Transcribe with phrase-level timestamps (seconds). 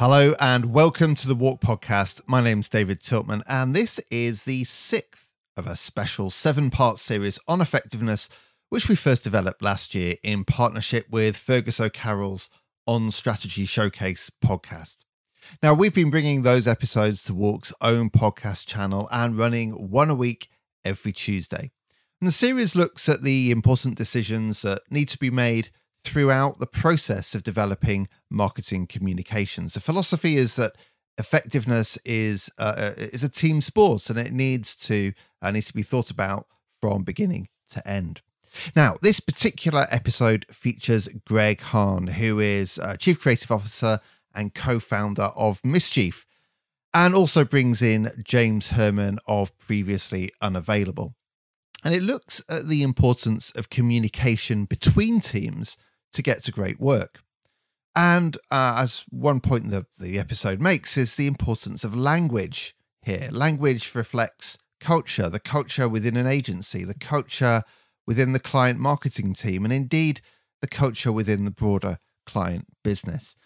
[0.00, 2.22] Hello and welcome to the WARC Podcast.
[2.26, 5.28] My name's David Tiltman, and this is the sixth
[5.58, 8.30] of a special seven part series on effectiveness,
[8.70, 12.48] which we first developed last year in partnership with Fergus O'Carroll's
[12.86, 15.04] On Strategy Showcase podcast.
[15.62, 20.14] Now, we've been bringing those episodes to WARC's own podcast channel and running one a
[20.14, 20.48] week
[20.82, 21.72] every Tuesday.
[22.22, 25.68] And the series looks at the important decisions that need to be made
[26.04, 29.74] throughout the process of developing marketing communications.
[29.74, 30.76] The philosophy is that
[31.18, 35.74] effectiveness is uh, uh, is a team sport and it needs to uh, needs to
[35.74, 36.46] be thought about
[36.80, 38.22] from beginning to end.
[38.74, 44.00] Now, this particular episode features Greg Hahn, who is uh, Chief Creative Officer
[44.34, 46.26] and co-founder of Mischief,
[46.92, 51.14] and also brings in James Hurman of Previously Unavailable.
[51.84, 55.76] And it looks at the importance of communication between teams
[56.12, 57.20] to get to great work.
[57.96, 63.28] And uh, as one point the, the episode makes, is the importance of language here.
[63.32, 67.64] Language reflects culture, the culture within an agency, the culture
[68.06, 70.20] within the client marketing team, and indeed
[70.60, 73.36] the culture within the broader client business.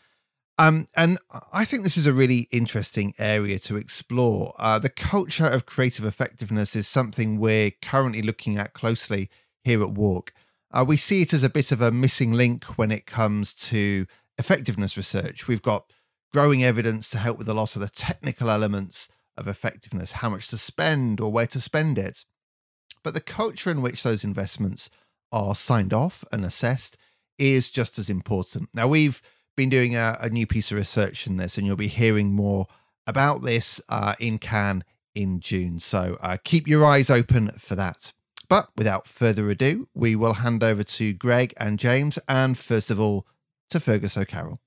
[0.57, 1.19] Um, and
[1.53, 4.55] I think this is a really interesting area to explore.
[4.57, 9.31] Uh, the culture of creative effectiveness is something we're currently looking at closely
[9.65, 10.29] here at WARC.
[10.75, 14.07] Uh, we see it as a bit of a missing link when it comes to
[14.39, 15.47] effectiveness research.
[15.47, 15.93] We've got
[16.33, 20.49] growing evidence to help with a lot of the technical elements of effectiveness, how much
[20.49, 22.25] to spend or where to spend it.
[23.05, 24.91] But the culture in which those investments
[25.31, 26.97] are signed off and assessed
[27.39, 28.69] is just as important.
[28.75, 29.23] Now, we've
[29.57, 32.67] been doing a, a new piece of research in this, and you'll be hearing more
[33.07, 34.83] about this uh, in Cannes
[35.15, 35.79] in June.
[35.79, 38.13] So uh, keep your eyes open for that.
[38.49, 43.01] But without further ado, we will hand over to Greg and James, and first of
[43.01, 43.27] all,
[43.71, 44.61] to Fergus O'Carroll.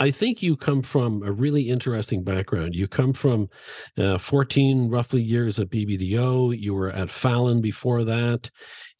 [0.00, 2.74] I think you come from a really interesting background.
[2.74, 3.48] You come from
[3.96, 6.56] uh, 14 roughly years at BBDO.
[6.58, 8.48] You were at Fallon before that.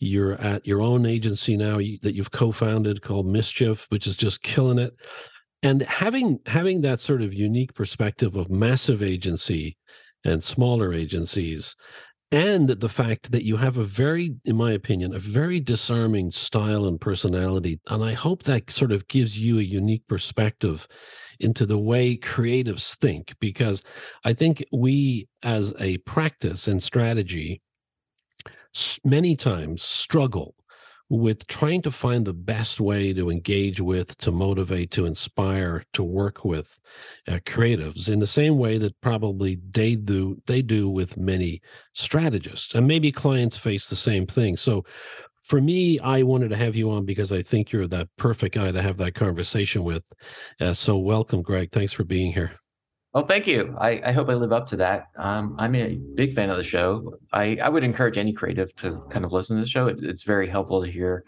[0.00, 4.78] You're at your own agency now that you've co-founded called Mischief, which is just killing
[4.78, 4.92] it.
[5.62, 9.76] And having having that sort of unique perspective of massive agency
[10.24, 11.76] and smaller agencies,
[12.30, 16.86] and the fact that you have a very in my opinion a very disarming style
[16.86, 20.86] and personality and i hope that sort of gives you a unique perspective
[21.40, 23.82] into the way creatives think because
[24.24, 27.62] i think we as a practice and strategy
[29.04, 30.54] many times struggle
[31.10, 36.02] with trying to find the best way to engage with, to motivate, to inspire, to
[36.02, 36.78] work with
[37.26, 41.60] uh, creatives in the same way that probably they do they do with many
[41.92, 44.56] strategists, and maybe clients face the same thing.
[44.56, 44.84] So,
[45.40, 48.70] for me, I wanted to have you on because I think you're that perfect guy
[48.70, 50.04] to have that conversation with.
[50.60, 51.70] Uh, so, welcome, Greg.
[51.72, 52.58] Thanks for being here.
[53.14, 53.74] Well, thank you.
[53.78, 55.06] I, I hope I live up to that.
[55.16, 57.14] Um, I'm a big fan of the show.
[57.32, 59.86] I, I would encourage any creative to kind of listen to the show.
[59.86, 61.24] It, it's very helpful to hear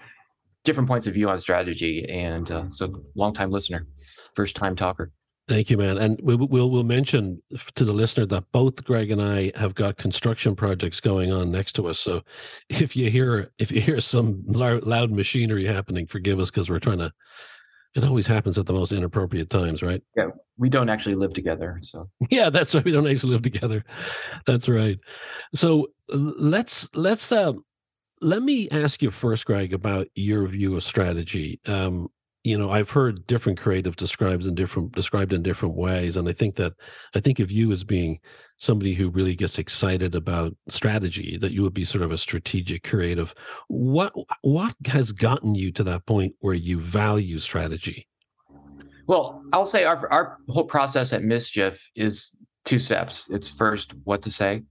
[0.62, 2.06] different points of view on strategy.
[2.08, 3.86] And uh, so, long time listener,
[4.34, 5.10] first time talker.
[5.48, 5.98] Thank you, man.
[5.98, 7.42] And we, will we'll mention
[7.74, 11.72] to the listener that both Greg and I have got construction projects going on next
[11.72, 11.98] to us.
[11.98, 12.22] So
[12.68, 16.98] if you hear if you hear some loud machinery happening, forgive us because we're trying
[16.98, 17.10] to
[17.94, 20.02] it always happens at the most inappropriate times, right?
[20.16, 20.28] Yeah,
[20.58, 22.08] we don't actually live together, so.
[22.30, 22.84] Yeah, that's right.
[22.84, 23.84] We don't actually live together.
[24.46, 24.98] That's right.
[25.54, 27.52] So let's let's uh,
[28.20, 31.60] let me ask you first, Greg, about your view of strategy.
[31.66, 32.08] Um,
[32.44, 36.32] you know i've heard different creative described in different described in different ways and i
[36.32, 36.72] think that
[37.14, 38.18] i think of you as being
[38.60, 42.84] somebody who really gets excited about strategy that you would be sort of a strategic
[42.84, 43.34] creative.
[43.68, 44.12] What
[44.42, 48.06] what has gotten you to that point where you value strategy?
[49.06, 53.30] Well i'll say our, our whole process at mischief is two steps.
[53.30, 54.62] It's first what to say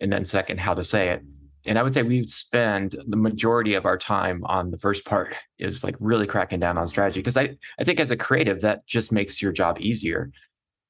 [0.00, 1.22] and then second how to say it
[1.66, 5.34] and I would say we spend the majority of our time on the first part
[5.58, 8.86] is like really cracking down on strategy because I I think as a creative that
[8.86, 10.30] just makes your job easier.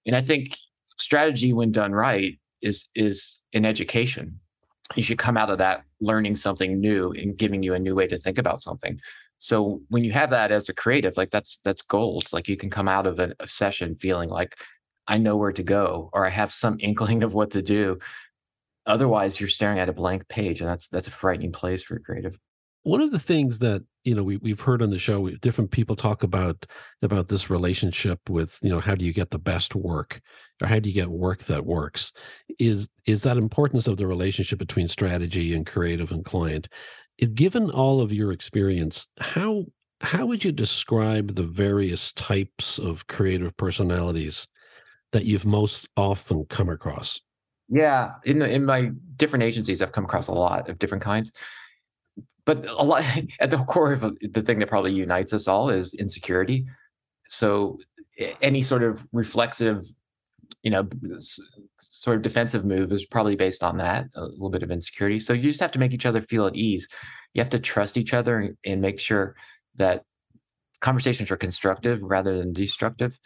[0.06, 0.56] And I think
[0.98, 4.40] strategy when done right is is an education.
[4.94, 8.06] You should come out of that learning something new and giving you a new way
[8.06, 9.00] to think about something.
[9.38, 12.32] So when you have that as a creative, like that's that's gold.
[12.32, 14.56] Like you can come out of a, a session feeling like
[15.08, 17.98] I know where to go or I have some inkling of what to do
[18.86, 22.00] Otherwise, you're staring at a blank page, and that's that's a frightening place for a
[22.00, 22.38] creative.
[22.84, 25.96] One of the things that you know we we've heard on the show, different people
[25.96, 26.66] talk about
[27.02, 30.20] about this relationship with you know how do you get the best work,
[30.62, 32.12] or how do you get work that works,
[32.60, 36.68] is is that importance of the relationship between strategy and creative and client.
[37.34, 39.64] Given all of your experience, how
[40.00, 44.46] how would you describe the various types of creative personalities
[45.12, 47.20] that you've most often come across?
[47.68, 51.32] Yeah, in in my different agencies, I've come across a lot of different kinds.
[52.44, 53.04] But a lot
[53.40, 56.66] at the core of the thing that probably unites us all is insecurity.
[57.28, 57.78] So
[58.40, 59.84] any sort of reflexive,
[60.62, 60.88] you know,
[61.80, 65.18] sort of defensive move is probably based on that a little bit of insecurity.
[65.18, 66.88] So you just have to make each other feel at ease.
[67.34, 69.34] You have to trust each other and make sure
[69.76, 70.04] that
[70.80, 73.18] conversations are constructive rather than destructive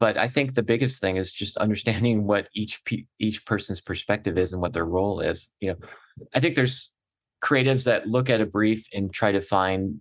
[0.00, 2.82] but i think the biggest thing is just understanding what each
[3.20, 5.76] each person's perspective is and what their role is you know.
[6.34, 6.92] I think there's
[7.42, 10.00] creatives that look at a brief and try to find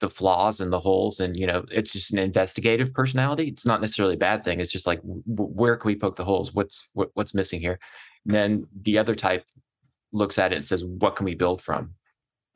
[0.00, 3.44] the flaws and the holes and you know it's just an investigative personality.
[3.44, 4.58] It's not necessarily a bad thing.
[4.58, 6.52] It's just like where can we poke the holes?
[6.52, 7.78] What's what, what's missing here?
[8.26, 9.44] And then the other type
[10.12, 11.94] looks at it and says what can we build from?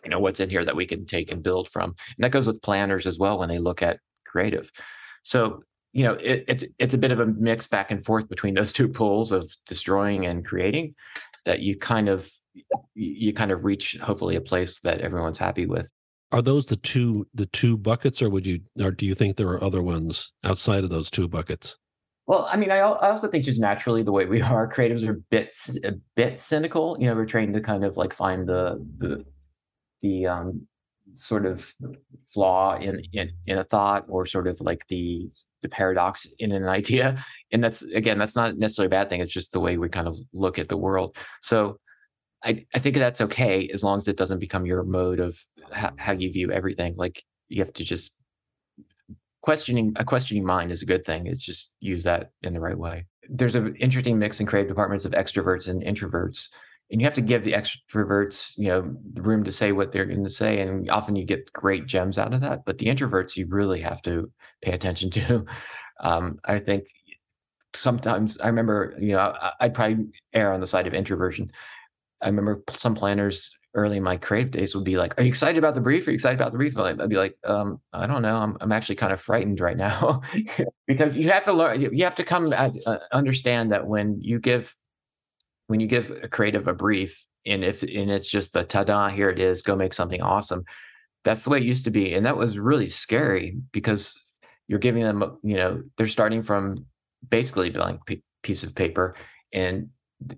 [0.05, 1.91] You know what's in here that we can take and build from?
[1.91, 4.73] And that goes with planners as well when they look at creative.
[5.23, 5.63] So
[5.97, 8.71] you know it, it's it's a bit of a mix back and forth between those
[8.71, 10.95] two pools of destroying and creating
[11.47, 12.31] that you kind of
[12.95, 15.91] you kind of reach hopefully a place that everyone's happy with
[16.33, 19.49] are those the two the two buckets or would you or do you think there
[19.49, 21.79] are other ones outside of those two buckets
[22.29, 25.13] well, I mean, I, I also think just naturally the way we are, creatives are
[25.13, 26.97] a bit a bit cynical.
[26.99, 29.25] You know, we're trained to kind of like find the the
[30.03, 30.67] the um,
[31.17, 31.73] sort of
[32.29, 35.29] flaw in, in in a thought or sort of like the
[35.63, 37.25] the paradox in an idea.
[37.53, 39.21] And that's again that's not necessarily a bad thing.
[39.21, 41.17] It's just the way we kind of look at the world.
[41.43, 41.79] So
[42.45, 45.43] i i think that's okay as long as it doesn't become your mode of
[45.73, 46.95] how, how you view everything.
[46.97, 48.15] Like you have to just
[49.41, 51.27] questioning a questioning mind is a good thing.
[51.27, 53.07] It's just use that in the right way.
[53.29, 56.49] There's an interesting mix in creative departments of extroverts and introverts
[56.91, 60.25] and you have to give the extroverts you know room to say what they're going
[60.25, 63.47] to say and often you get great gems out of that but the introverts you
[63.49, 64.31] really have to
[64.63, 65.45] pay attention to.
[65.99, 66.89] Um, i think
[67.75, 71.51] sometimes i remember you know I, i'd probably err on the side of introversion.
[72.21, 75.59] I remember some planners early in my creative days would be like are you excited
[75.59, 76.07] about the brief?
[76.07, 76.77] Are you excited about the brief?
[76.77, 78.37] I'd be like um, i don't know.
[78.37, 80.23] I'm, I'm actually kind of frightened right now.
[80.87, 84.39] Because you have to learn you have to come at, uh, understand that when you
[84.39, 84.75] give
[85.67, 89.31] when you give a creative a brief and if and it's just the ta-da here
[89.31, 90.65] it is go make something awesome
[91.25, 94.15] that's the way it used to be and that was really scary because
[94.69, 96.85] you're giving them you know they're starting from
[97.29, 99.15] basically blank p- piece of paper
[99.53, 99.89] and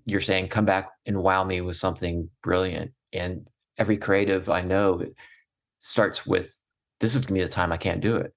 [0.06, 3.48] you're saying come back and wow me with something brilliant and
[3.78, 5.04] every creative i know
[5.80, 6.58] starts with
[7.00, 8.32] this is going to be the time i can't do it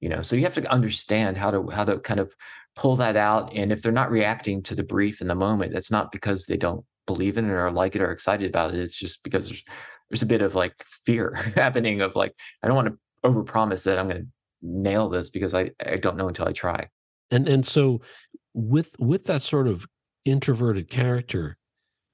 [0.00, 2.34] you know so you have to understand how to how to kind of
[2.76, 3.52] pull that out.
[3.54, 6.56] And if they're not reacting to the brief in the moment, it's not because they
[6.56, 8.80] don't believe in it or like it or excited about it.
[8.80, 9.64] It's just because there's
[10.10, 13.98] there's a bit of like fear happening of like, I don't want to overpromise that
[13.98, 14.24] I'm gonna
[14.62, 16.88] nail this because I, I don't know until I try.
[17.30, 18.00] And and so
[18.52, 19.86] with with that sort of
[20.24, 21.56] introverted character,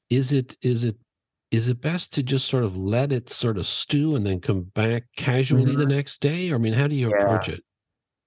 [0.08, 0.96] is it is it
[1.50, 4.62] is it best to just sort of let it sort of stew and then come
[4.74, 5.80] back casually mm-hmm.
[5.80, 6.50] the next day?
[6.50, 7.22] Or I mean, how do you yeah.
[7.22, 7.62] approach it?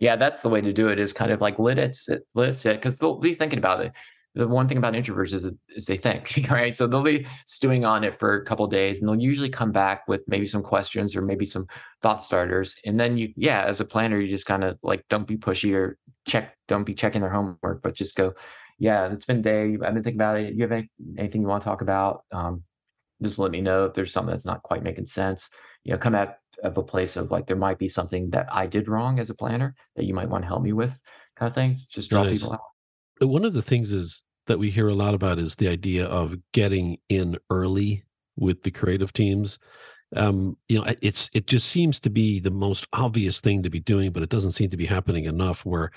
[0.03, 0.99] Yeah, that's the way to do it.
[0.99, 3.79] Is kind of like let it sit, let it sit, because they'll be thinking about
[3.79, 3.93] it.
[4.35, 6.75] The one thing about introverts is, is they think, right?
[6.75, 10.05] So they'll be stewing on it for a couple days, and they'll usually come back
[10.09, 11.67] with maybe some questions or maybe some
[12.01, 12.75] thought starters.
[12.85, 15.73] And then you, yeah, as a planner, you just kind of like don't be pushy
[15.73, 18.33] or check, don't be checking their homework, but just go,
[18.79, 19.77] yeah, it's been day.
[19.81, 20.53] I've been thinking about it.
[20.53, 22.25] You have any, anything you want to talk about?
[22.33, 22.63] Um,
[23.21, 25.49] just let me know if there's something that's not quite making sense.
[25.85, 28.67] You know, come at of a place of like there might be something that I
[28.67, 30.97] did wrong as a planner that you might want to help me with,
[31.35, 31.85] kind of things.
[31.85, 32.39] Just draw nice.
[32.39, 32.61] people out.
[33.21, 36.05] Uh, one of the things is that we hear a lot about is the idea
[36.05, 38.03] of getting in early
[38.35, 39.59] with the creative teams.
[40.15, 43.79] Um, you know, it's it just seems to be the most obvious thing to be
[43.79, 45.65] doing, but it doesn't seem to be happening enough.
[45.65, 45.91] Where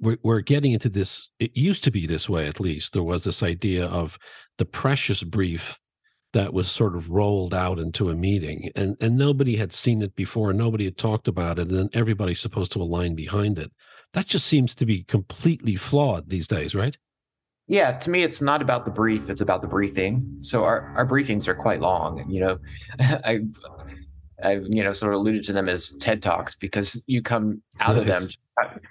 [0.00, 1.28] we're, we're getting into this.
[1.38, 2.92] It used to be this way, at least.
[2.92, 4.18] There was this idea of
[4.58, 5.78] the precious brief
[6.32, 10.14] that was sort of rolled out into a meeting and and nobody had seen it
[10.14, 13.72] before and nobody had talked about it and then everybody's supposed to align behind it.
[14.12, 16.96] That just seems to be completely flawed these days right?
[17.66, 20.36] Yeah to me it's not about the brief it's about the briefing.
[20.40, 22.58] So our, our briefings are quite long you know
[23.24, 23.44] i've
[24.42, 27.96] i've you know sort of alluded to them as ted talks because you come out
[27.96, 28.00] nice.
[28.02, 28.46] of them just,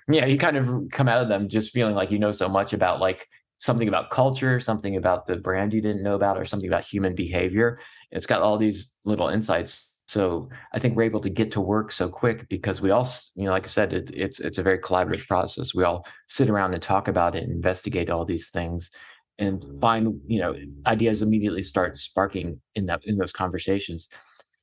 [0.09, 2.73] yeah you kind of come out of them just feeling like you know so much
[2.73, 3.27] about like
[3.59, 7.15] something about culture, something about the brand you didn't know about, or something about human
[7.15, 7.79] behavior.
[8.11, 9.93] It's got all these little insights.
[10.07, 13.45] So I think we're able to get to work so quick because we all, you
[13.45, 15.75] know, like I said, it, it's it's a very collaborative process.
[15.75, 18.89] We all sit around and talk about it and investigate all these things
[19.37, 24.07] and find, you know, ideas immediately start sparking in that in those conversations.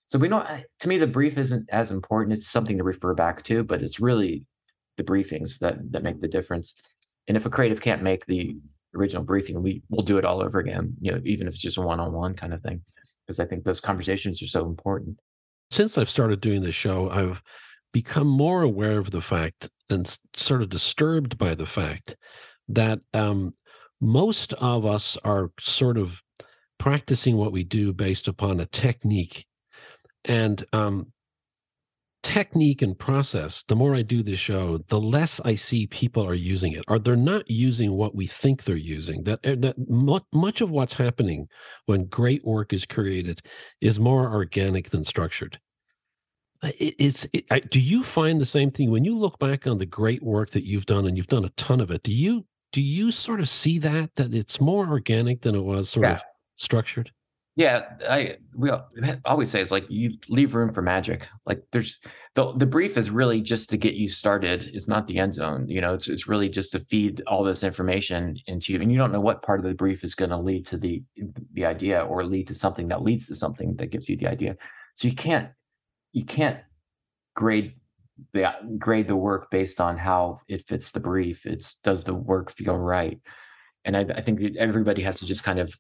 [0.07, 0.47] So we don't.
[0.81, 2.39] To me, the brief isn't as important.
[2.39, 4.45] It's something to refer back to, but it's really
[4.97, 6.75] the briefings that that make the difference.
[7.29, 8.57] And if a creative can't make the
[8.95, 10.95] original briefing, we will do it all over again.
[11.01, 12.83] You know, even if it's just a one-on-one kind of thing,
[13.27, 15.19] because I think those conversations are so important.
[15.71, 17.43] Since I've started doing this show, I've
[17.93, 22.17] become more aware of the fact and sort of disturbed by the fact
[22.69, 23.53] that um,
[24.01, 26.23] most of us are sort of
[26.79, 29.47] practicing what we do based upon a technique
[30.25, 31.13] and um,
[32.25, 36.35] technique and process, the more I do this show, the less I see people are
[36.35, 39.23] using it, or they're not using what we think they're using.
[39.25, 39.77] That eh, that
[40.33, 41.47] much of what's happening
[41.87, 43.43] when great work is created
[43.81, 45.61] is more organic than structured.
[46.63, 47.27] It, it's.
[47.33, 50.23] It, I, do you find the same thing when you look back on the great
[50.23, 52.03] work that you've done, and you've done a ton of it?
[52.03, 55.91] Do you do you sort of see that that it's more organic than it was
[55.91, 56.15] sort yeah.
[56.15, 56.23] of
[56.57, 57.13] structured?
[57.57, 58.71] Yeah, I we
[59.25, 61.29] always say it's like you leave room for magic.
[61.47, 61.99] Like there's
[62.35, 64.71] the the brief is really just to get you started.
[64.75, 65.69] It's not the end zone.
[65.69, 68.99] You know, it's it's really just to feed all this information into you, and you
[68.99, 71.05] don't know what part of the brief is going to lead to the
[71.53, 74.57] the idea or lead to something that leads to something that gives you the idea.
[74.97, 75.51] So you can't
[76.13, 76.59] you can't
[77.37, 77.75] grade
[78.33, 81.47] the grade the work based on how it fits the brief.
[81.47, 83.21] It's does the work feel right?
[83.85, 85.79] And I, I think everybody has to just kind of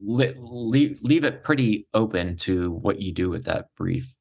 [0.00, 4.14] leave, leave it pretty open to what you do with that brief.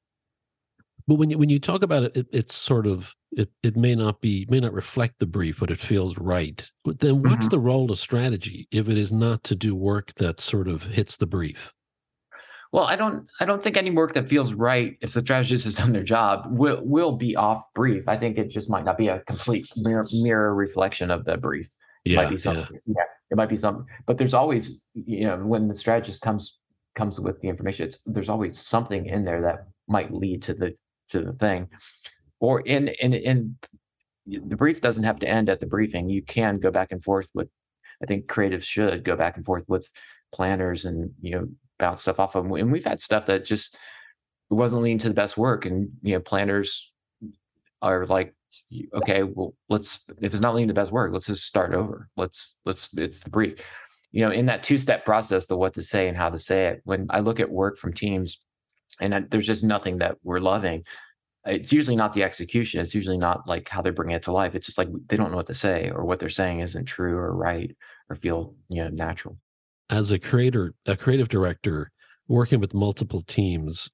[1.07, 3.95] But when you when you talk about it, it it's sort of it it may
[3.95, 6.69] not be may not reflect the brief, but it feels right.
[6.83, 7.49] But then what's mm-hmm.
[7.49, 11.17] the role of strategy if it is not to do work that sort of hits
[11.17, 11.73] the brief?
[12.71, 15.75] Well, I don't I don't think any work that feels right, if the strategist has
[15.75, 18.07] done their job, will will be off brief.
[18.07, 21.69] I think it just might not be a complete mirror, mirror reflection of the brief.
[22.05, 22.67] It yeah, might be something.
[22.85, 22.93] Yeah.
[22.97, 26.59] yeah it might be something but there's always you know when the strategist comes
[26.95, 30.75] comes with the information it's there's always something in there that might lead to the
[31.09, 31.67] to the thing
[32.39, 33.55] or in in in
[34.27, 37.29] the brief doesn't have to end at the briefing you can go back and forth
[37.33, 37.47] with
[38.03, 39.89] i think creatives should go back and forth with
[40.33, 41.47] planners and you know
[41.79, 43.77] bounce stuff off of them and we've had stuff that just
[44.49, 46.91] wasn't leading to the best work and you know planners
[47.81, 48.35] are like
[48.93, 52.09] okay, well, let's if it's not leading to best work, let's just start over.
[52.17, 53.55] Let's let's it's the brief.
[54.11, 56.81] You know, in that two-step process, the what to say and how to say it.
[56.83, 58.39] When I look at work from teams,
[58.99, 60.83] and I, there's just nothing that we're loving.
[61.45, 62.81] It's usually not the execution.
[62.81, 64.53] It's usually not like how they're bringing it to life.
[64.53, 67.15] It's just like they don't know what to say, or what they're saying isn't true
[67.17, 67.75] or right,
[68.09, 69.37] or feel you know natural.
[69.89, 71.91] As a creator, a creative director,
[72.27, 73.89] working with multiple teams,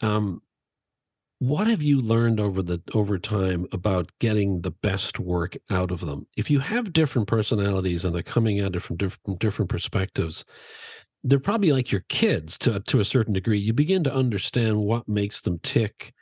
[0.00, 0.40] um,
[1.42, 5.98] what have you learned over the over time about getting the best work out of
[5.98, 6.24] them?
[6.36, 10.44] If you have different personalities and they're coming at it from different different perspectives
[11.24, 13.58] they're probably like your kids to to a certain degree.
[13.58, 16.12] You begin to understand what makes them tick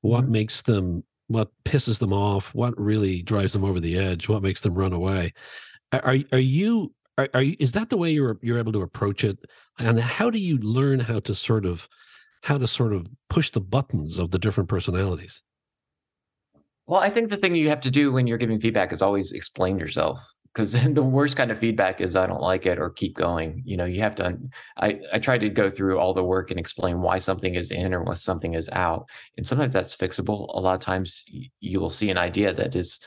[0.00, 0.32] what mm-hmm.
[0.32, 4.60] makes them what pisses them off what really drives them over the edge what makes
[4.60, 5.34] them run away.
[5.92, 9.24] Are are you are, are you is that the way you're you're able to approach
[9.24, 9.38] it?
[9.78, 11.86] And how do you learn how to sort of
[12.42, 15.42] how to sort of push the buttons of the different personalities?
[16.86, 19.32] Well, I think the thing you have to do when you're giving feedback is always
[19.32, 23.16] explain yourself because the worst kind of feedback is I don't like it or keep
[23.16, 23.62] going.
[23.64, 24.38] You know, you have to.
[24.76, 27.94] I I try to go through all the work and explain why something is in
[27.94, 30.46] or why something is out, and sometimes that's fixable.
[30.54, 31.24] A lot of times
[31.60, 32.98] you will see an idea that is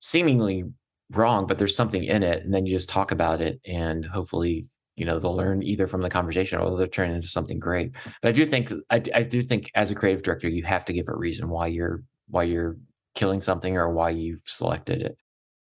[0.00, 0.64] seemingly
[1.10, 4.66] wrong, but there's something in it, and then you just talk about it, and hopefully
[4.98, 7.92] you know they'll learn either from the conversation or they'll turn into something great.
[8.22, 10.92] But i do think I, I do think as a creative director you have to
[10.92, 12.76] give a reason why you're why you're
[13.14, 15.16] killing something or why you've selected it.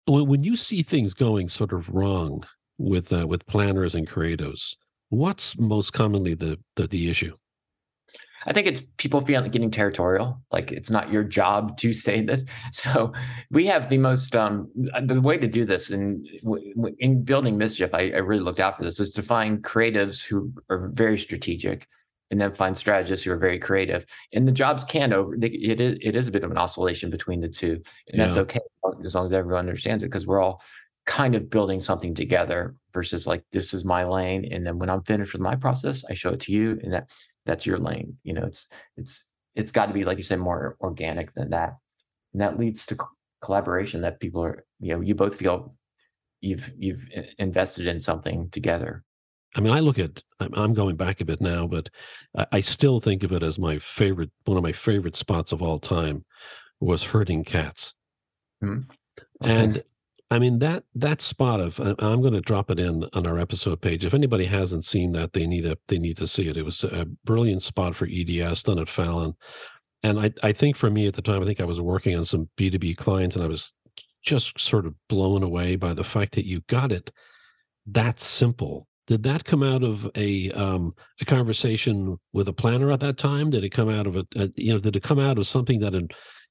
[0.08, 2.44] When you see things going sort of wrong
[2.78, 4.76] with uh, with planners and creatives
[5.10, 7.34] what's most commonly the, the the issue
[8.46, 12.44] I think it's people feeling getting territorial, like it's not your job to say this.
[12.72, 13.12] So
[13.50, 14.70] we have the most um,
[15.02, 16.24] the way to do this in
[16.98, 17.90] in building mischief.
[17.92, 21.86] I, I really looked out for this is to find creatives who are very strategic,
[22.30, 24.06] and then find strategists who are very creative.
[24.32, 27.40] And the jobs can over it is it is a bit of an oscillation between
[27.40, 28.24] the two, and yeah.
[28.24, 28.60] that's okay
[29.04, 30.62] as long as everyone understands it because we're all
[31.06, 35.02] kind of building something together versus like this is my lane and then when i'm
[35.02, 37.08] finished with my process i show it to you and that
[37.46, 40.76] that's your lane you know it's it's it's got to be like you said more
[40.80, 41.76] organic than that
[42.32, 42.96] and that leads to
[43.42, 45.74] collaboration that people are you know you both feel
[46.40, 49.04] you've you've invested in something together
[49.54, 51.88] I mean, I look at, I'm going back a bit now, but
[52.52, 55.78] I still think of it as my favorite, one of my favorite spots of all
[55.78, 56.26] time
[56.78, 57.94] was herding cats.
[58.62, 58.90] Mm-hmm.
[59.40, 59.82] And
[60.30, 63.80] I mean that that spot of I'm going to drop it in on our episode
[63.80, 64.04] page.
[64.04, 66.56] If anybody hasn't seen that, they need to they need to see it.
[66.56, 69.34] It was a brilliant spot for EDS done at Fallon,
[70.02, 72.24] and I I think for me at the time, I think I was working on
[72.24, 73.72] some B2B clients, and I was
[74.24, 77.12] just sort of blown away by the fact that you got it
[77.86, 78.88] that simple.
[79.06, 83.50] Did that come out of a um, a conversation with a planner at that time?
[83.50, 84.80] Did it come out of a, a you know?
[84.80, 86.08] Did it come out of something that in,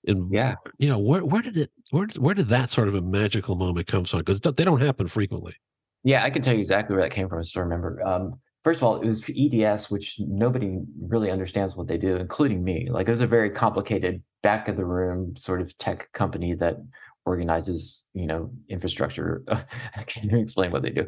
[0.08, 3.02] in yeah you know where where did it where where did that sort of a
[3.02, 4.20] magical moment come from?
[4.20, 5.56] Because they don't happen frequently.
[6.04, 7.40] Yeah, I can tell you exactly where that came from.
[7.40, 8.06] I still remember.
[8.06, 12.16] Um, first of all, it was for EDS, which nobody really understands what they do,
[12.18, 12.90] including me.
[12.92, 16.78] Like it was a very complicated back of the room sort of tech company that
[17.26, 19.44] organizes, you know, infrastructure.
[19.48, 21.08] I can't even explain what they do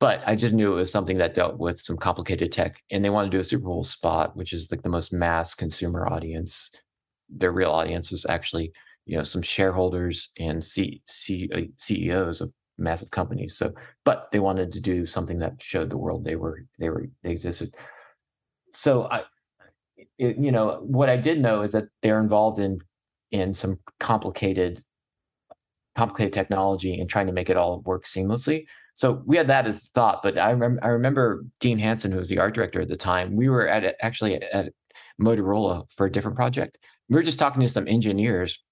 [0.00, 3.08] but I just knew it was something that dealt with some complicated tech, and they
[3.08, 6.70] wanted to do a Super Bowl spot, which is like the most mass consumer audience.
[7.28, 8.72] Their real audience was actually,
[9.06, 13.56] you know, some shareholders and C, C, uh, CEOs of massive companies.
[13.56, 13.72] So,
[14.04, 17.30] but they wanted to do something that showed the world they were they were they
[17.30, 17.70] existed.
[18.72, 19.22] So I,
[20.18, 22.80] it, you know, what I did know is that they're involved in
[23.30, 24.82] in some complicated
[25.96, 28.66] complicated technology and trying to make it all work seamlessly.
[28.94, 32.18] So we had that as a thought, but I, rem- I remember Dean Hanson, who
[32.18, 33.36] was the art director at the time.
[33.36, 34.72] We were at actually at
[35.20, 36.78] Motorola for a different project.
[37.08, 38.62] We were just talking to some engineers,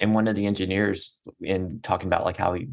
[0.00, 2.68] and one of the engineers in talking about like how he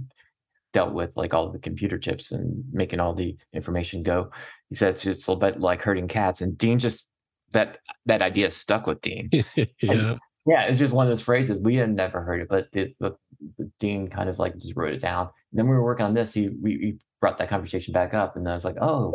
[0.73, 4.29] dealt with like all the computer chips and making all the information go.
[4.69, 7.07] He said it's, it's a little bit like herding cats, and Dean just
[7.51, 9.29] that that idea stuck with Dean.
[9.55, 9.65] yeah.
[9.81, 12.95] And, yeah, it's just one of those phrases we had never heard it, but the,
[12.99, 13.15] the,
[13.57, 15.29] the, dean kind of like just wrote it down.
[15.51, 16.33] And then we were working on this.
[16.33, 19.13] He we, we brought that conversation back up, and I was like, oh,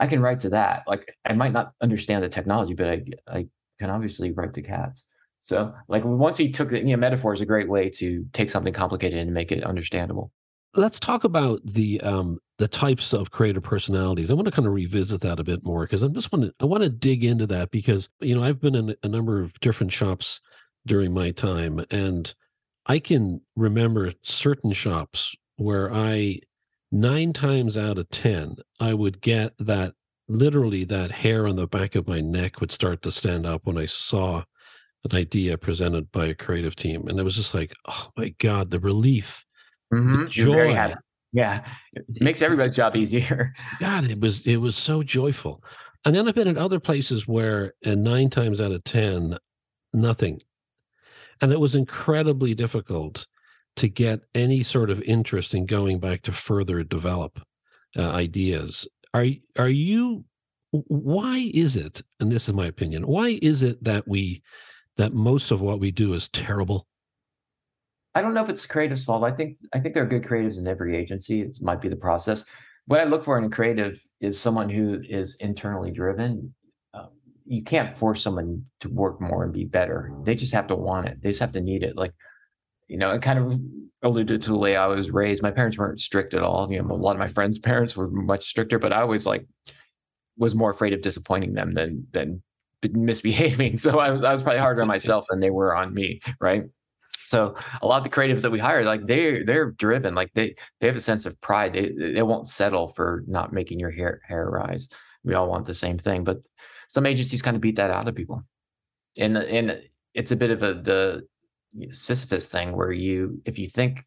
[0.00, 0.82] I can write to that.
[0.86, 3.46] Like I might not understand the technology, but I I
[3.78, 5.06] can obviously write to cats.
[5.42, 8.48] So like once he took it, you know, metaphor is a great way to take
[8.48, 10.32] something complicated and make it understandable.
[10.74, 14.30] Let's talk about the um the types of creative personalities.
[14.30, 16.54] I want to kind of revisit that a bit more because I'm just want to
[16.60, 19.58] I want to dig into that because you know I've been in a number of
[19.60, 20.40] different shops
[20.86, 21.84] during my time.
[21.90, 22.32] And
[22.86, 26.40] I can remember certain shops where I,
[26.90, 29.94] nine times out of 10, I would get that
[30.28, 33.78] literally that hair on the back of my neck would start to stand up when
[33.78, 34.44] I saw
[35.04, 37.08] an idea presented by a creative team.
[37.08, 39.44] And it was just like, oh my God, the relief,
[39.92, 40.24] mm-hmm.
[40.24, 40.94] the joy.
[41.32, 41.64] Yeah.
[41.94, 43.54] It makes everybody's job easier.
[43.80, 45.62] God, it was it was so joyful.
[46.04, 49.38] And then I've been at other places where and nine times out of ten,
[49.92, 50.40] nothing
[51.42, 53.26] and it was incredibly difficult
[53.76, 57.40] to get any sort of interest in going back to further develop
[57.98, 58.88] uh, ideas.
[59.12, 59.26] Are
[59.58, 60.24] are you?
[60.70, 62.00] Why is it?
[62.20, 63.06] And this is my opinion.
[63.06, 64.42] Why is it that we
[64.96, 66.86] that most of what we do is terrible?
[68.14, 69.24] I don't know if it's creative's fault.
[69.24, 71.42] I think I think there are good creatives in every agency.
[71.42, 72.44] It might be the process.
[72.86, 76.54] What I look for in a creative is someone who is internally driven
[76.94, 77.08] um,
[77.46, 80.12] you can't force someone to work more and be better.
[80.24, 81.22] They just have to want it.
[81.22, 81.96] They just have to need it.
[81.96, 82.12] Like,
[82.88, 83.58] you know, it kind of
[84.02, 85.42] alluded to the way I was raised.
[85.42, 86.70] My parents weren't strict at all.
[86.70, 89.46] You know, a lot of my friends' parents were much stricter, but I always like
[90.36, 92.42] was more afraid of disappointing them than than
[92.90, 93.78] misbehaving.
[93.82, 96.64] So I was I was probably harder on myself than they were on me, right?
[97.24, 100.54] So a lot of the creatives that we hire, like they they're driven, like they
[100.80, 101.72] they have a sense of pride.
[101.72, 104.88] They they won't settle for not making your hair hair rise.
[105.24, 106.38] We all want the same thing, but
[106.88, 108.44] some agencies kind of beat that out of people.
[109.18, 109.80] And and
[110.14, 111.26] it's a bit of a the
[111.90, 114.04] Sisyphus thing where you if you think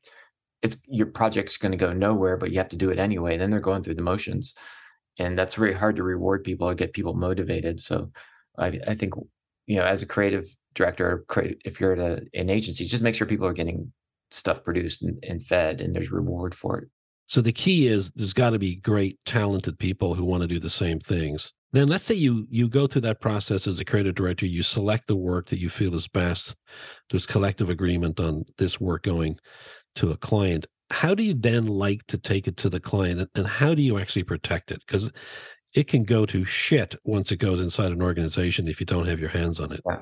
[0.61, 3.51] it's your project's going to go nowhere, but you have to do it anyway, then
[3.51, 4.53] they're going through the motions.
[5.17, 7.79] And that's very hard to reward people or get people motivated.
[7.79, 8.11] So
[8.57, 9.13] I, I think,
[9.67, 11.25] you know, as a creative director,
[11.63, 13.91] if you're at a, an agency, just make sure people are getting
[14.31, 16.89] stuff produced and, and fed and there's reward for it.
[17.27, 20.59] So the key is there's got to be great, talented people who want to do
[20.59, 21.53] the same things.
[21.71, 25.07] Then let's say you you go through that process as a creative director, you select
[25.07, 26.55] the work that you feel is best.
[27.09, 29.37] There's collective agreement on this work going
[29.95, 30.67] to a client.
[30.91, 33.97] How do you then like to take it to the client, and how do you
[33.97, 34.81] actually protect it?
[34.85, 35.11] Because
[35.75, 39.19] it can go to shit once it goes inside an organization if you don't have
[39.19, 39.81] your hands on it.
[39.85, 40.01] Yeah,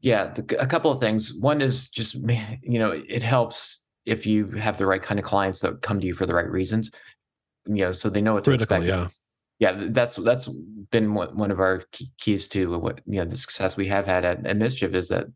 [0.00, 1.32] yeah the, a couple of things.
[1.40, 2.14] One is just
[2.62, 6.06] you know it helps if you have the right kind of clients that come to
[6.06, 6.90] you for the right reasons
[7.66, 9.12] you know so they know what to Critical, expect.
[9.58, 9.74] yeah.
[9.76, 10.48] Yeah that's that's
[10.90, 11.84] been one of our
[12.18, 15.26] keys to what you know the success we have had at, at mischief is that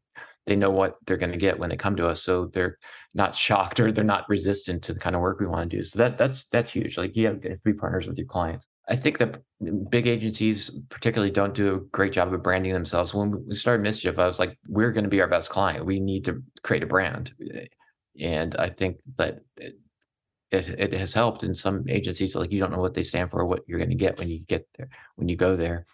[0.47, 2.79] they know what they're going to get when they come to us so they're
[3.15, 5.83] not shocked or they're not resistant to the kind of work we want to do.
[5.83, 6.99] So that that's that's huge.
[6.99, 9.43] Like you have three partners with your clients i think that
[9.91, 13.15] big agencies particularly don't do a great job of branding themselves.
[13.15, 15.87] When we started mischief i was like we're going to be our best client.
[15.87, 17.33] We need to create a brand.
[18.21, 22.81] And I think that it, it has helped in some agencies like you don't know
[22.81, 25.37] what they stand for what you're going to get when you get there when you
[25.37, 25.85] go there.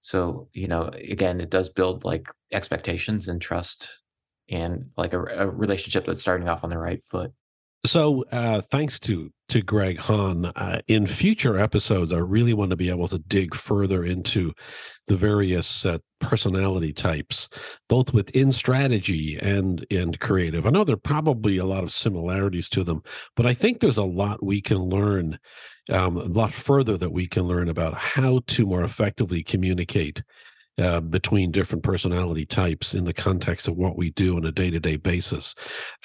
[0.00, 4.02] So you know again it does build like expectations and trust
[4.48, 7.32] and like a, a relationship that's starting off on the right foot
[7.84, 12.76] so, uh, thanks to to Greg Hahn, uh, in future episodes, I really want to
[12.76, 14.52] be able to dig further into
[15.08, 17.48] the various uh, personality types,
[17.88, 20.66] both within strategy and and creative.
[20.66, 23.02] I know there are probably a lot of similarities to them,
[23.34, 25.38] but I think there's a lot we can learn,
[25.90, 30.22] um, a lot further that we can learn about how to more effectively communicate
[30.80, 34.70] uh, between different personality types in the context of what we do on a day
[34.70, 35.54] to day basis.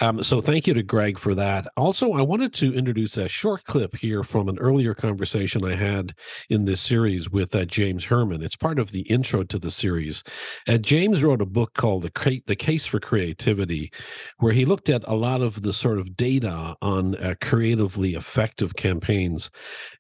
[0.02, 1.68] Um, so, thank you to Greg for that.
[1.78, 6.14] Also, I wanted to introduce a short clip here from an earlier conversation I had
[6.50, 8.44] in this series with uh, James Hurman.
[8.44, 10.24] It's part of the intro to the series.
[10.68, 13.92] Uh, James wrote a book called the, the Case for Creativity,
[14.40, 18.76] where he looked at a lot of the sort of data on uh, creatively effective
[18.76, 19.50] campaigns.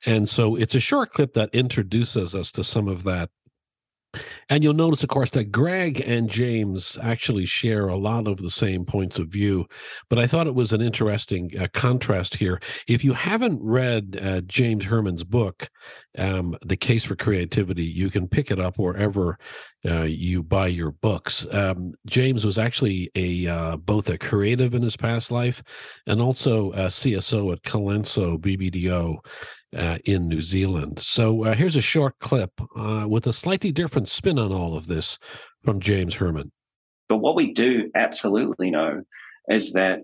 [0.05, 3.29] And so, it's a short clip that introduces us to some of that
[4.49, 8.49] and you'll notice, of course, that Greg and James actually share a lot of the
[8.49, 9.65] same points of view.
[10.10, 12.60] But I thought it was an interesting uh, contrast here.
[12.88, 15.69] If you haven't read uh, James Hurman's book,
[16.17, 19.38] um, The Case for Creativity, you can pick it up wherever
[19.86, 21.45] uh, you buy your books.
[21.51, 25.62] Um, James was actually a uh, both a creative in his past life
[26.08, 29.17] and also a CSO at Colenso BBDO
[29.75, 30.99] uh, in New Zealand.
[30.99, 34.88] So uh, here's a short clip uh, with a slightly different spin on all of
[34.88, 35.19] this
[35.63, 36.51] from James Hurman.
[37.09, 39.01] But what we do absolutely know
[39.47, 39.99] is that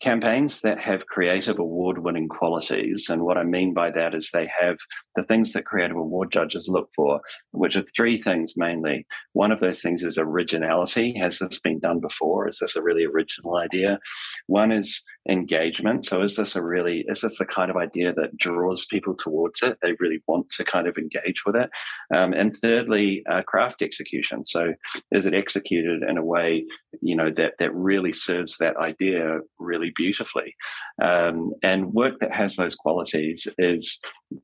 [0.00, 3.06] campaigns that have creative award winning qualities.
[3.08, 4.76] And what I mean by that is they have
[5.16, 7.20] the things that creative award judges look for,
[7.52, 9.06] which are three things mainly.
[9.32, 11.16] One of those things is originality.
[11.18, 12.48] Has this been done before?
[12.48, 13.98] Is this a really original idea?
[14.46, 16.04] One is engagement.
[16.04, 19.62] So is this a really, is this the kind of idea that draws people towards
[19.62, 19.78] it?
[19.80, 21.70] They really want to kind of engage with it.
[22.14, 24.44] Um, and thirdly, uh, craft execution.
[24.44, 24.74] So
[25.10, 26.66] is it executed in a way,
[27.00, 30.54] you know, that, that really serves that idea really beautifully?
[31.02, 34.00] Um, and work that has those qualities is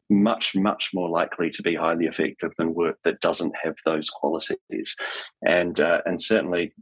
[0.09, 4.95] much, much more likely to be highly effective than work that doesn't have those qualities.
[5.43, 6.73] And uh, and certainly,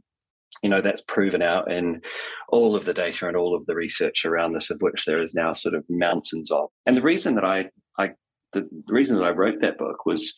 [0.63, 2.01] you know, that's proven out in
[2.49, 5.33] all of the data and all of the research around this, of which there is
[5.33, 6.69] now sort of mountains of.
[6.85, 7.65] And the reason that I,
[7.97, 8.11] I
[8.53, 10.33] the, reason that I wrote that book was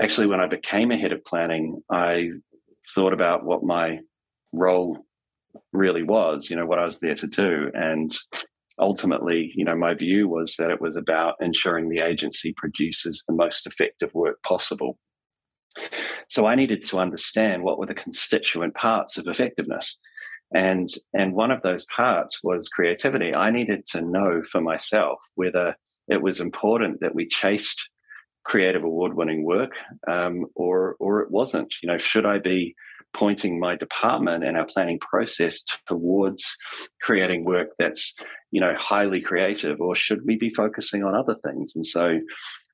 [0.00, 2.28] actually when I became a head of planning, I
[2.94, 3.98] thought about what my
[4.52, 4.98] role
[5.72, 7.70] really was, you know, what I was there to do.
[7.74, 8.16] And
[8.78, 13.34] ultimately, you know, my view was that it was about ensuring the agency produces the
[13.34, 14.98] most effective work possible.
[16.28, 19.98] So I needed to understand what were the constituent parts of effectiveness.
[20.52, 23.34] And, and one of those parts was creativity.
[23.34, 25.76] I needed to know for myself whether
[26.08, 27.88] it was important that we chased
[28.44, 29.72] creative award winning work
[30.08, 31.72] um, or, or it wasn't.
[31.82, 32.74] You know, should I be
[33.12, 36.56] pointing my department and our planning process towards
[37.02, 38.14] creating work that's
[38.50, 42.20] you know highly creative or should we be focusing on other things and so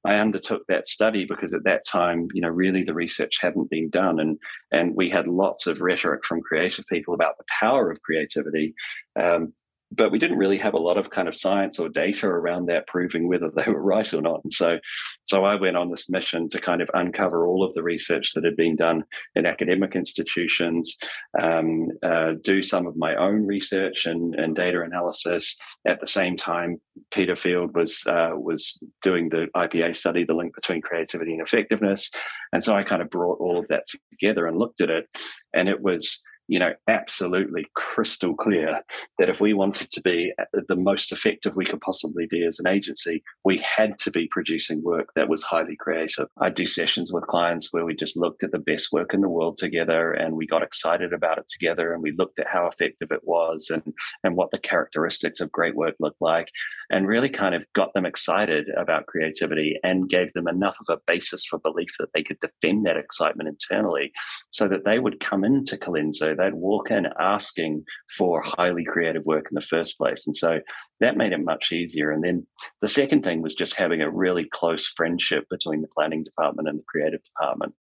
[0.06, 3.90] I undertook that study because at that time, you know, really the research hadn't been
[3.90, 4.38] done, and
[4.70, 8.74] and we had lots of rhetoric from creative people about the power of creativity,
[9.20, 9.52] um,
[9.92, 12.86] but we didn't really have a lot of kind of science or data around that
[12.86, 14.40] proving whether they were right or not.
[14.42, 14.78] And so,
[15.24, 18.44] so I went on this mission to kind of uncover all of the research that
[18.44, 20.96] had been done in academic institutions,
[21.40, 25.56] um, uh, do some of my own research and, and data analysis.
[25.86, 26.80] At the same time,
[27.12, 32.10] Peter Field was uh, was doing the IPA study, the link between creativity and effectiveness,
[32.52, 35.06] and so I kind of brought all of that together and looked at it,
[35.54, 38.80] and it was you know, absolutely crystal clear
[39.18, 40.32] that if we wanted to be
[40.68, 44.82] the most effective we could possibly be as an agency, we had to be producing
[44.82, 46.28] work that was highly creative.
[46.38, 49.28] I do sessions with clients where we just looked at the best work in the
[49.28, 53.10] world together and we got excited about it together and we looked at how effective
[53.10, 56.50] it was and, and what the characteristics of great work looked like
[56.90, 61.00] and really kind of got them excited about creativity and gave them enough of a
[61.06, 64.12] basis for belief that they could defend that excitement internally
[64.50, 67.84] so that they would come into Colenso they'd walk in asking
[68.16, 70.26] for highly creative work in the first place.
[70.26, 70.60] And so
[71.00, 72.10] that made it much easier.
[72.10, 72.46] And then
[72.80, 76.78] the second thing was just having a really close friendship between the planning department and
[76.78, 77.74] the creative department.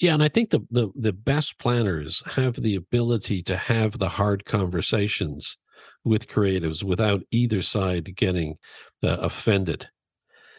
[0.00, 4.10] Yeah, and I think the, the the best planners have the ability to have the
[4.10, 5.58] hard conversations
[6.04, 8.58] with creatives without either side getting
[9.02, 9.88] uh, offended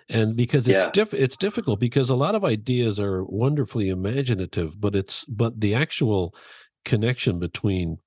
[0.10, 0.92] and because it's yeah.
[0.92, 5.76] diff- it's difficult because a lot of ideas are wonderfully imaginative but it's but the
[5.76, 6.34] actual
[6.90, 7.98] connection between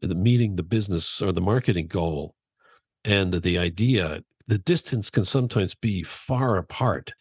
[0.00, 2.34] the meeting the business or the marketing goal
[3.02, 7.12] and the idea the distance can sometimes be far apart.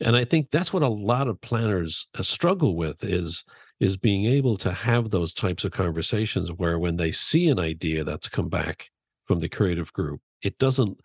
[0.00, 3.44] And I think that's what a lot of planners uh, struggle with is
[3.80, 8.04] is being able to have those types of conversations where when they see an idea
[8.04, 8.90] that's come back
[9.26, 11.00] from the creative group, it doesn't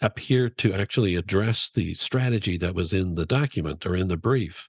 [0.00, 4.68] appear to actually address the strategy that was in the document or in the brief.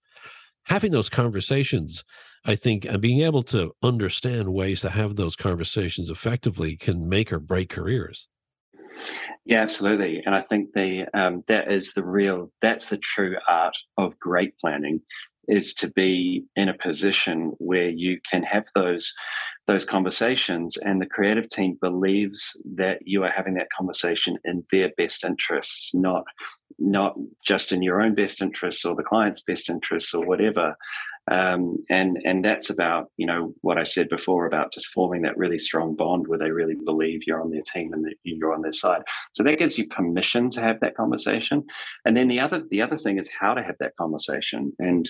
[0.65, 2.03] Having those conversations,
[2.47, 7.33] I think, and being able to understand ways to have those conversations effectively can make
[7.33, 8.29] or break careers.
[9.45, 10.23] Yeah, absolutely.
[10.25, 14.57] And I think the um, that is the real that's the true art of great
[14.57, 15.01] planning
[15.47, 19.13] is to be in a position where you can have those
[19.65, 24.89] those conversations and the creative team believes that you are having that conversation in their
[24.97, 26.23] best interests not
[26.79, 30.75] not just in your own best interests or the client's best interests or whatever
[31.31, 35.37] um, and and that's about you know what I said before about just forming that
[35.37, 38.61] really strong bond where they really believe you're on their team and that you're on
[38.61, 39.01] their side.
[39.33, 41.63] So that gives you permission to have that conversation.
[42.05, 44.73] And then the other the other thing is how to have that conversation.
[44.79, 45.09] And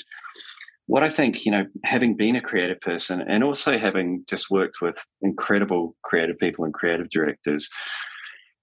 [0.87, 4.77] what I think, you know, having been a creative person and also having just worked
[4.81, 7.69] with incredible creative people and creative directors,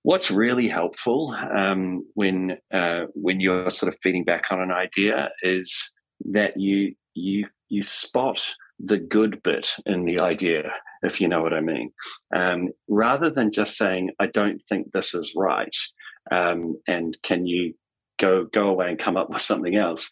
[0.03, 5.31] what's really helpful um, when uh, when you're sort of feeding back on an idea
[5.43, 5.91] is
[6.33, 10.73] that you you you spot the good bit in the idea,
[11.03, 11.93] if you know what I mean,
[12.35, 15.75] um, rather than just saying I don't think this is right,
[16.31, 17.75] um, and can you
[18.19, 20.11] go go away and come up with something else?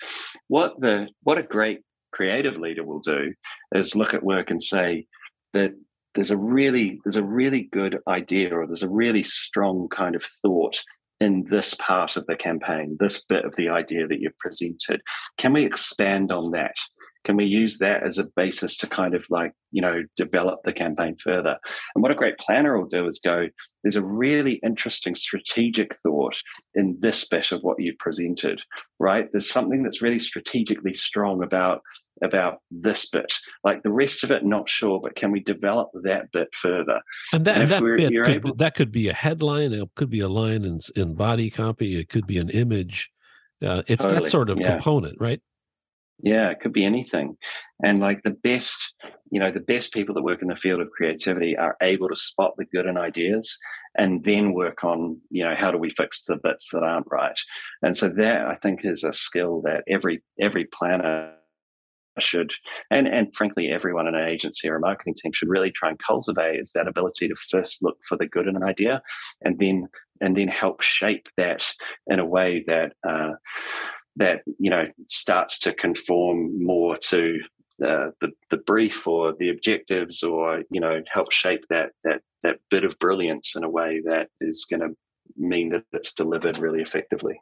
[0.49, 1.81] What the what a great
[2.13, 3.33] creative leader will do
[3.75, 5.07] is look at work and say
[5.55, 5.73] that
[6.15, 10.23] there's a really there's a really good idea or there's a really strong kind of
[10.23, 10.83] thought
[11.23, 15.01] in this part of the campaign, this bit of the idea that you've presented.
[15.39, 16.75] Can we expand on that?
[17.25, 20.73] Can we use that as a basis to kind of like, you know, develop the
[20.73, 21.57] campaign further?
[21.95, 23.47] And what a great planner will do is go,
[23.85, 26.37] there's a really interesting strategic thought
[26.75, 28.61] in this bit of what you've presented,
[28.99, 29.29] right?
[29.31, 31.83] There's something that's really strategically strong about
[32.23, 33.33] about this bit.
[33.65, 37.01] Like the rest of it, not sure, but can we develop that bit further?
[37.33, 38.55] And that, and that bit could, able...
[38.57, 42.09] that could be a headline, it could be a line in, in body copy, it
[42.09, 43.11] could be an image.
[43.65, 44.23] Uh, it's totally.
[44.23, 44.73] that sort of yeah.
[44.73, 45.41] component, right?
[46.23, 47.37] Yeah, it could be anything.
[47.85, 48.77] And like the best,
[49.31, 52.17] you know, the best people that work in the field of creativity are able to
[52.17, 53.59] spot the good in ideas
[53.97, 57.39] and then work on, you know, how do we fix the bits that aren't right.
[57.83, 61.35] And so that I think is a skill that every every planner
[62.21, 62.53] should
[62.91, 65.99] and and frankly everyone in an agency or a marketing team should really try and
[65.99, 69.01] cultivate is that ability to first look for the good in an idea
[69.43, 69.89] and then
[70.21, 71.65] and then help shape that
[72.07, 73.33] in a way that uh,
[74.17, 77.39] that you know starts to conform more to
[77.85, 82.57] uh, the the brief or the objectives, or you know help shape that that that
[82.71, 84.97] bit of brilliance in a way that is going to
[85.37, 87.41] mean that it's delivered really effectively.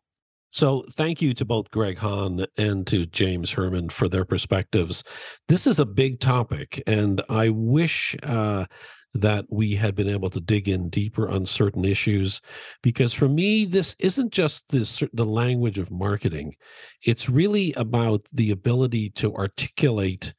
[0.52, 5.04] So, thank you to both Greg Hahn and to James Hurman for their perspectives.
[5.48, 8.66] This is a big topic, and I wish uh,
[9.14, 12.40] that we had been able to dig in deeper on certain issues
[12.82, 16.54] because for me this isn't just this the language of marketing
[17.02, 20.32] it's really about the ability to articulate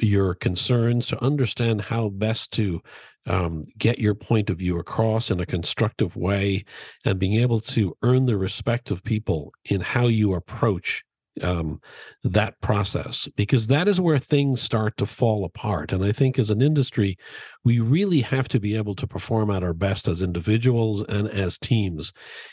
[0.00, 2.80] your concerns to understand how best to
[3.26, 6.64] um, get your point of view across in a constructive way
[7.04, 11.04] and being able to earn the respect of people in how you approach
[11.42, 11.80] um,
[12.22, 15.92] that process because that is where things start to fall apart.
[15.92, 17.18] And I think as an industry,
[17.64, 21.58] we really have to be able to perform at our best as individuals and as
[21.58, 22.12] teams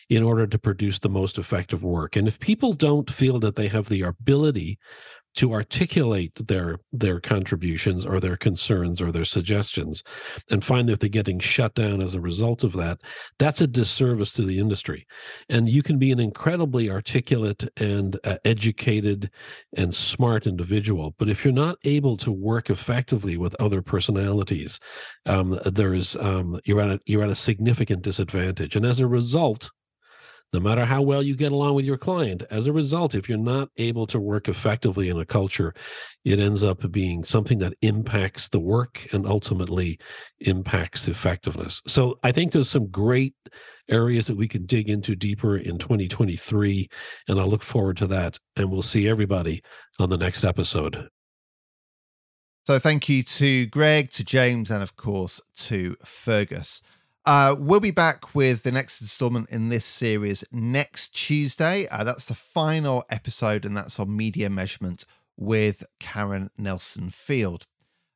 [0.09, 2.15] in order to produce the most effective work.
[2.15, 4.79] And if people don't feel that they have the ability
[5.35, 10.03] to articulate their their contributions or their concerns or their suggestions.
[10.49, 12.99] And find that they're getting shut down as a result of that
[13.37, 15.05] that's a disservice to the industry.
[15.49, 19.29] And you can be an incredibly articulate and uh, educated
[19.75, 24.79] and smart individual but if you're not able to work effectively with other personalities
[25.25, 28.75] um, there's um, you're at a, you're at a significant disadvantage.
[28.75, 29.69] And as a result
[30.53, 32.43] no matter how well you get along with your client.
[32.51, 35.73] As a result, if you're not able to work effectively in a culture,
[36.25, 39.97] it ends up being something that impacts the work and ultimately
[40.41, 41.81] impacts effectiveness.
[41.87, 43.33] So I think there's some great
[43.89, 46.89] areas that we can dig into deeper in 2023.
[47.27, 48.37] And I look forward to that.
[48.55, 49.63] And we'll see everybody
[49.99, 51.07] on the next episode.
[52.65, 56.81] So thank you to Greg, to James, and of course to Fergus.
[57.25, 61.87] Uh, we'll be back with the next installment in this series next Tuesday.
[61.87, 65.05] Uh, that's the final episode, and that's on media measurement
[65.37, 67.65] with Karen Nelson Field.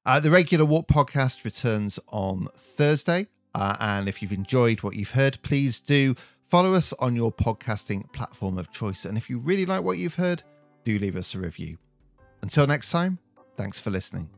[0.05, 3.27] Uh, the regular WARC podcast returns on Thursday.
[3.53, 6.15] Uh, and if you've enjoyed what you've heard, please do
[6.47, 9.05] Follow us on your podcasting platform of choice.
[9.05, 10.43] And if you really like what you've heard,
[10.83, 11.77] do leave us a review.
[12.41, 13.17] Until next time,
[13.55, 14.34] thanks for listening.